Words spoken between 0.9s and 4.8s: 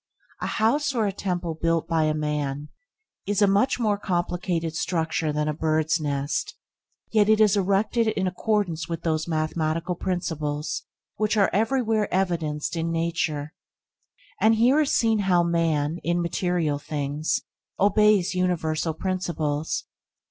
or a temple built by man is a much more complicated